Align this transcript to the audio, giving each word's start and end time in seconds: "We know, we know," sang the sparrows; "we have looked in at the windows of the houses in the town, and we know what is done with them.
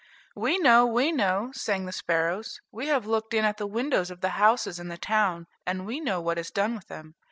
"We 0.35 0.57
know, 0.57 0.87
we 0.87 1.11
know," 1.11 1.51
sang 1.53 1.85
the 1.85 1.91
sparrows; 1.91 2.59
"we 2.71 2.87
have 2.87 3.05
looked 3.05 3.35
in 3.35 3.45
at 3.45 3.57
the 3.57 3.67
windows 3.67 4.09
of 4.09 4.21
the 4.21 4.29
houses 4.29 4.79
in 4.79 4.87
the 4.87 4.97
town, 4.97 5.45
and 5.63 5.85
we 5.85 5.99
know 5.99 6.19
what 6.19 6.39
is 6.39 6.49
done 6.49 6.73
with 6.73 6.87
them. 6.87 7.13